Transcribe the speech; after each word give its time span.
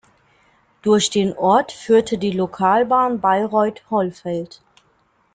Durch 0.81 1.11
den 1.11 1.37
Ort 1.37 1.71
führte 1.71 2.17
die 2.17 2.31
Lokalbahn 2.31 3.19
Bayreuth–Hollfeld. 3.21 4.59